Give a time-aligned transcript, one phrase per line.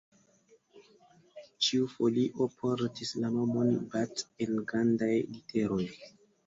[1.67, 5.85] Ĉiu folio portis la nomon Bath en grandaj literoj.